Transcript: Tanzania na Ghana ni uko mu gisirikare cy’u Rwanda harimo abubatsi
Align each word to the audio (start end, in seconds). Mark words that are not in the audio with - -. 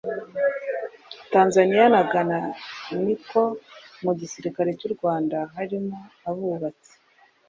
Tanzania 1.33 1.85
na 1.93 2.01
Ghana 2.11 2.39
ni 3.03 3.15
uko 3.17 3.39
mu 4.03 4.11
gisirikare 4.19 4.69
cy’u 4.79 4.91
Rwanda 4.95 5.37
harimo 5.55 5.95
abubatsi 6.29 6.93